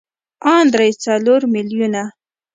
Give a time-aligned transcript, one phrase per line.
[0.53, 2.03] ان درې څلور ميليونه.